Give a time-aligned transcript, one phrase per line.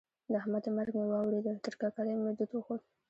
[0.29, 2.81] د احمد د مرګ مې واورېدل؛ تر ککرۍ مې دود وخوت.